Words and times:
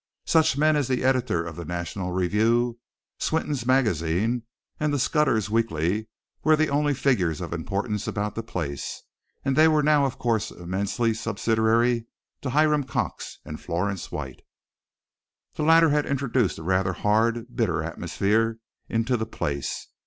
Such 0.25 0.57
men 0.57 0.75
as 0.75 0.87
the 0.87 1.03
editor 1.03 1.45
of 1.45 1.55
the 1.55 1.63
National 1.63 2.11
Review, 2.11 2.79
Swinton's 3.19 3.67
Magazine, 3.67 4.41
and 4.79 4.99
Scudder's 4.99 5.47
Weekly 5.51 6.07
were 6.43 6.55
the 6.55 6.69
only 6.71 6.95
figures 6.95 7.39
of 7.39 7.53
importance 7.53 8.07
about 8.07 8.33
the 8.33 8.41
place, 8.41 9.03
and 9.45 9.55
they 9.55 9.67
were 9.67 9.83
now 9.83 10.05
of 10.07 10.17
course 10.17 10.49
immensely 10.49 11.13
subsidiary 11.13 12.07
to 12.41 12.49
Hiram 12.49 12.83
Colfax 12.85 13.37
and 13.45 13.61
Florence 13.61 14.11
White. 14.11 14.41
The 15.53 15.61
latter 15.61 15.89
had 15.91 16.07
introduced 16.07 16.57
a 16.57 16.63
rather 16.63 16.93
hard, 16.93 17.55
bitter 17.55 17.83
atmosphere 17.83 18.57
into 18.89 19.17
the 19.17 19.27
place. 19.27 19.85